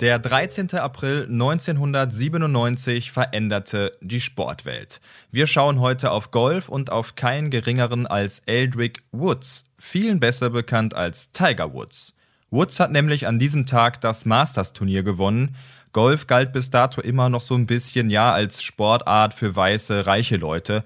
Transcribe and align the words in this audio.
Der 0.00 0.18
13. 0.18 0.76
April 0.76 1.24
1997 1.24 3.12
veränderte 3.12 3.92
die 4.00 4.22
Sportwelt. 4.22 4.98
Wir 5.30 5.46
schauen 5.46 5.78
heute 5.78 6.10
auf 6.10 6.30
Golf 6.30 6.70
und 6.70 6.90
auf 6.90 7.16
keinen 7.16 7.50
geringeren 7.50 8.06
als 8.06 8.38
Eldrick 8.46 9.02
Woods, 9.12 9.64
vielen 9.78 10.18
besser 10.18 10.48
bekannt 10.48 10.94
als 10.94 11.32
Tiger 11.32 11.74
Woods. 11.74 12.14
Woods 12.50 12.80
hat 12.80 12.92
nämlich 12.92 13.26
an 13.26 13.38
diesem 13.38 13.66
Tag 13.66 14.00
das 14.00 14.24
Masters-Turnier 14.24 15.02
gewonnen. 15.02 15.54
Golf 15.92 16.26
galt 16.26 16.54
bis 16.54 16.70
dato 16.70 17.02
immer 17.02 17.28
noch 17.28 17.42
so 17.42 17.54
ein 17.54 17.66
bisschen 17.66 18.08
ja 18.08 18.32
als 18.32 18.62
Sportart 18.62 19.34
für 19.34 19.54
weiße, 19.54 20.06
reiche 20.06 20.38
Leute. 20.38 20.82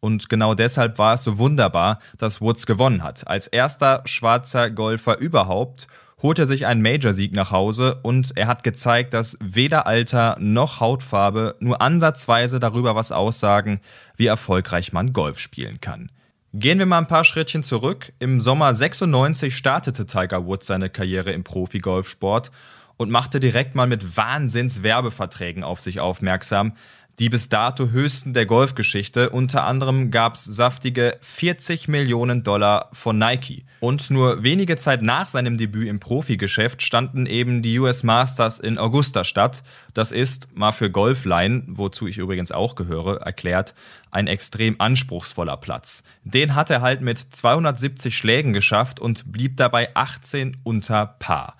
Und 0.00 0.28
genau 0.28 0.52
deshalb 0.52 0.98
war 0.98 1.14
es 1.14 1.24
so 1.24 1.38
wunderbar, 1.38 2.00
dass 2.18 2.42
Woods 2.42 2.66
gewonnen 2.66 3.02
hat. 3.02 3.26
Als 3.28 3.46
erster 3.46 4.02
schwarzer 4.04 4.68
Golfer 4.68 5.16
überhaupt 5.16 5.88
holt 6.22 6.38
er 6.38 6.46
sich 6.46 6.66
einen 6.66 6.82
Major-Sieg 6.82 7.32
nach 7.32 7.52
Hause 7.52 8.00
und 8.02 8.36
er 8.36 8.46
hat 8.46 8.64
gezeigt, 8.64 9.14
dass 9.14 9.36
weder 9.40 9.86
Alter 9.86 10.36
noch 10.40 10.80
Hautfarbe 10.80 11.56
nur 11.60 11.80
ansatzweise 11.80 12.60
darüber 12.60 12.94
was 12.94 13.12
aussagen, 13.12 13.80
wie 14.16 14.26
erfolgreich 14.26 14.92
man 14.92 15.12
Golf 15.12 15.38
spielen 15.38 15.80
kann. 15.80 16.10
Gehen 16.54 16.78
wir 16.78 16.86
mal 16.86 16.98
ein 16.98 17.06
paar 17.06 17.24
Schrittchen 17.24 17.62
zurück. 17.62 18.12
Im 18.18 18.40
Sommer 18.40 18.74
96 18.74 19.54
startete 19.54 20.06
Tiger 20.06 20.46
Woods 20.46 20.66
seine 20.66 20.90
Karriere 20.90 21.30
im 21.32 21.44
Profi-Golfsport 21.44 22.50
und 22.96 23.10
machte 23.10 23.38
direkt 23.38 23.74
mal 23.74 23.86
mit 23.86 24.16
Wahnsinns-Werbeverträgen 24.16 25.62
auf 25.62 25.80
sich 25.80 26.00
aufmerksam 26.00 26.72
die 27.18 27.28
bis 27.28 27.48
dato 27.48 27.90
höchsten 27.90 28.32
der 28.32 28.46
Golfgeschichte. 28.46 29.30
Unter 29.30 29.64
anderem 29.64 30.10
gab 30.10 30.36
es 30.36 30.44
saftige 30.44 31.18
40 31.20 31.88
Millionen 31.88 32.44
Dollar 32.44 32.90
von 32.92 33.18
Nike. 33.18 33.64
Und 33.80 34.10
nur 34.10 34.42
wenige 34.42 34.76
Zeit 34.76 35.02
nach 35.02 35.28
seinem 35.28 35.58
Debüt 35.58 35.88
im 35.88 36.00
Profigeschäft 36.00 36.82
standen 36.82 37.26
eben 37.26 37.62
die 37.62 37.78
US 37.78 38.02
Masters 38.02 38.58
in 38.58 38.78
Augusta 38.78 39.24
statt. 39.24 39.62
Das 39.94 40.12
ist, 40.12 40.48
mal 40.56 40.72
für 40.72 40.90
Golflaien, 40.90 41.64
wozu 41.68 42.06
ich 42.06 42.18
übrigens 42.18 42.52
auch 42.52 42.74
gehöre, 42.74 43.20
erklärt, 43.20 43.74
ein 44.10 44.26
extrem 44.26 44.76
anspruchsvoller 44.78 45.56
Platz. 45.56 46.02
Den 46.24 46.54
hat 46.54 46.70
er 46.70 46.80
halt 46.80 47.00
mit 47.00 47.18
270 47.18 48.16
Schlägen 48.16 48.52
geschafft 48.52 49.00
und 49.00 49.30
blieb 49.30 49.56
dabei 49.56 49.94
18 49.94 50.56
unter 50.62 51.06
Paar. 51.06 51.56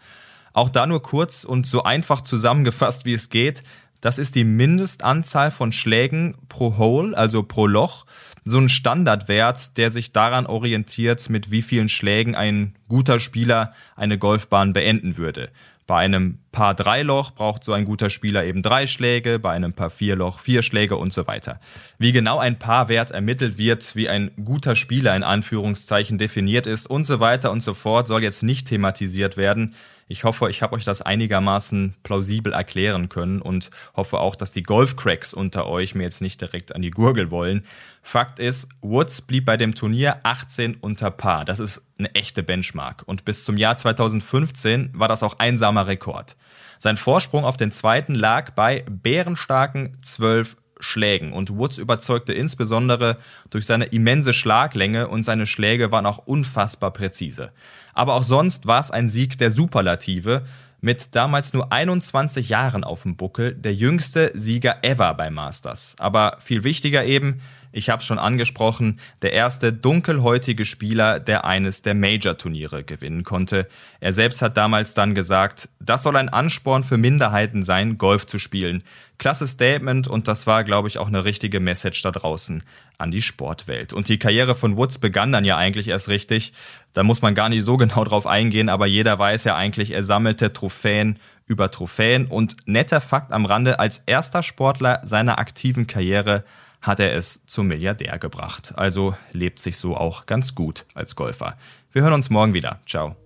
Auch 0.53 0.69
da 0.71 0.87
nur 0.87 1.03
kurz 1.03 1.45
und 1.45 1.67
so 1.69 1.85
einfach 1.85 2.21
zusammengefasst, 2.21 3.05
wie 3.05 3.13
es 3.13 3.29
geht. 3.29 3.63
Das 4.01 4.19
ist 4.19 4.35
die 4.35 4.45
Mindestanzahl 4.45 5.51
von 5.51 5.73
Schlägen 5.73 6.37
pro 6.49 6.79
Hole, 6.79 7.17
also 7.17 7.43
pro 7.43 7.67
Loch. 7.67 8.07
So 8.45 8.59
ein 8.59 8.69
Standardwert, 8.69 9.77
der 9.77 9.91
sich 9.91 10.13
daran 10.13 10.47
orientiert, 10.47 11.29
mit 11.29 11.51
wie 11.51 11.63
vielen 11.63 11.89
Schlägen 11.89 12.35
ein 12.35 12.78
guter 12.89 13.21
Spieler 13.21 13.73
eine 13.97 14.19
Golfbahn 14.19 14.73
beenden 14.73 15.17
würde. 15.17 15.51
Bei 15.89 16.01
einem 16.01 16.39
Paar 16.53 16.75
drei 16.75 17.01
Loch 17.01 17.31
braucht 17.31 17.65
so 17.65 17.73
ein 17.73 17.87
guter 17.87 18.11
Spieler 18.11 18.45
eben 18.45 18.63
drei 18.63 18.87
Schläge, 18.87 19.39
bei 19.39 19.53
einem 19.53 19.73
Paar 19.73 19.89
vier 19.89 20.17
Loch 20.17 20.39
vier 20.39 20.61
Schläge 20.61 20.97
und 20.97 21.15
so 21.15 21.27
weiter. 21.27 21.61
Wie 21.99 22.13
genau 22.13 22.39
ein 22.39 22.59
Paarwert 22.59 23.11
ermittelt 23.11 23.57
wird, 23.57 23.97
wie 23.97 24.07
ein 24.07 24.31
guter 24.45 24.77
Spieler 24.77 25.17
in 25.17 25.23
Anführungszeichen 25.23 26.19
definiert 26.19 26.67
ist 26.67 26.85
und 26.85 27.07
so 27.07 27.21
weiter 27.21 27.51
und 27.51 27.63
so 27.63 27.73
fort, 27.73 28.07
soll 28.07 28.23
jetzt 28.23 28.43
nicht 28.43 28.69
thematisiert 28.69 29.39
werden. 29.39 29.75
Ich 30.09 30.25
hoffe, 30.25 30.51
ich 30.51 30.63
habe 30.63 30.77
euch 30.77 30.85
das 30.85 31.01
einigermaßen 31.01 31.95
plausibel 32.03 32.53
erklären 32.53 33.09
können 33.09 33.41
und 33.41 33.71
hoffe 33.97 34.21
auch, 34.21 34.37
dass 34.37 34.53
die 34.53 34.63
Golfcracks 34.63 35.33
unter 35.33 35.67
euch 35.67 35.95
mir 35.95 36.05
jetzt 36.05 36.21
nicht 36.21 36.41
direkt 36.41 36.75
an 36.75 36.83
die 36.83 36.91
Gurgel 36.91 37.31
wollen. 37.31 37.65
Fakt 38.03 38.39
ist, 38.39 38.69
Woods 38.83 39.23
blieb 39.23 39.47
bei 39.47 39.57
dem 39.57 39.75
Turnier 39.75 40.21
18 40.23 40.77
unter 40.77 41.11
Paar. 41.11 41.47
Das 41.47 41.61
ist 41.61 41.88
eine 41.99 42.15
echte 42.15 42.43
Benchmark. 42.43 43.03
Und 43.07 43.25
bis 43.25 43.45
zum 43.45 43.57
Jahr 43.57 43.77
2015 43.77 44.91
war 44.93 45.09
das 45.09 45.23
auch 45.23 45.39
einsamer 45.39 45.87
Rekord. 45.87 46.37
Sein 46.79 46.97
Vorsprung 46.97 47.45
auf 47.45 47.57
den 47.57 47.73
zweiten 47.73 48.15
lag 48.15 48.51
bei 48.51 48.85
bärenstarken 48.89 49.97
12 50.03 50.57
Schlägen 50.81 51.33
und 51.33 51.51
Woods 51.51 51.79
überzeugte 51.79 52.33
insbesondere 52.33 53.17
durch 53.51 53.67
seine 53.67 53.87
immense 53.87 54.33
Schlaglänge 54.33 55.09
und 55.09 55.25
seine 55.25 55.47
Schläge 55.47 55.91
waren 55.91 56.07
auch 56.07 56.19
unfassbar 56.19 56.93
präzise. 56.93 57.51
Aber 57.95 58.15
auch 58.15 58.23
sonst 58.23 58.67
war 58.67 58.81
es 58.81 58.93
ein 58.93 59.09
Sieg 59.09 59.39
der 59.39 59.51
Superlative. 59.51 60.45
Mit 60.81 61.17
damals 61.17 61.53
nur 61.53 61.73
21 61.73 62.51
Jahren 62.51 62.85
auf 62.85 63.03
dem 63.03 63.17
Buckel, 63.17 63.53
der 63.53 63.75
jüngste 63.75 64.31
Sieger 64.35 64.85
ever 64.85 65.13
bei 65.15 65.29
Masters. 65.29 65.97
Aber 65.99 66.37
viel 66.39 66.63
wichtiger 66.63 67.05
eben, 67.05 67.41
ich 67.73 67.91
habe 67.91 68.01
es 68.01 68.07
schon 68.07 68.19
angesprochen, 68.19 69.01
der 69.23 69.33
erste 69.33 69.73
dunkelhäutige 69.73 70.65
Spieler, 70.65 71.21
der 71.21 71.45
eines 71.45 71.83
der 71.83 71.95
Major-Turniere 71.95 72.85
gewinnen 72.85 73.25
konnte. 73.25 73.69
Er 74.01 74.13
selbst 74.13 74.43
hat 74.43 74.57
damals 74.57 74.95
dann 74.95 75.15
gesagt, 75.15 75.69
das 75.81 76.03
soll 76.03 76.17
ein 76.17 76.29
Ansporn 76.29 76.85
für 76.85 76.97
Minderheiten 76.97 77.63
sein, 77.63 77.99
Golf 77.99 78.27
zu 78.27 78.39
spielen. 78.39 78.83
Klasse 79.19 79.49
Statement 79.49 80.07
und 80.07 80.29
das 80.29 80.47
war, 80.47 80.63
glaube 80.65 80.89
ich, 80.89 80.99
auch 80.99 81.09
eine 81.09 81.25
richtige 81.25 81.61
Message 81.61 82.03
da 82.03 82.13
draußen 82.13 82.63
an 82.99 83.11
die 83.11 83.23
Sportwelt. 83.23 83.93
Und 83.93 84.09
die 84.09 84.19
Karriere 84.19 84.55
von 84.55 84.77
Woods 84.77 84.99
begann 84.99 85.33
dann 85.33 85.45
ja 85.45 85.57
eigentlich 85.57 85.89
erst 85.89 86.09
richtig. 86.09 86.53
Da 86.93 87.03
muss 87.03 87.23
man 87.23 87.35
gar 87.35 87.49
nicht 87.49 87.65
so 87.65 87.77
genau 87.79 88.05
drauf 88.05 88.27
eingehen, 88.27 88.69
aber 88.69 88.87
jeder 88.87 89.19
weiß 89.19 89.45
ja 89.45 89.57
eigentlich, 89.57 89.91
er 89.91 90.05
sammelte 90.05 90.53
Trophäen 90.53 91.19
über 91.47 91.71
Trophäen 91.71 92.27
und 92.27 92.57
netter 92.67 93.01
Fakt 93.01 93.33
am 93.33 93.47
Rande, 93.47 93.81
als 93.81 94.03
erster 94.07 94.43
Sportler 94.43 95.01
seiner 95.05 95.39
aktiven 95.39 95.87
Karriere 95.87 96.45
hat 96.81 97.01
er 97.01 97.15
es 97.15 97.45
zum 97.47 97.67
Milliardär 97.67 98.19
gebracht. 98.19 98.73
Also 98.77 99.17
lebt 99.33 99.59
sich 99.59 99.79
so 99.79 99.97
auch 99.97 100.27
ganz 100.27 100.55
gut 100.55 100.85
als 100.95 101.17
Golfer. 101.17 101.57
Wir 101.93 102.03
hören 102.03 102.15
uns 102.15 102.31
morgen 102.31 102.55
wieder. 102.55 102.81
Ciao. 102.87 103.17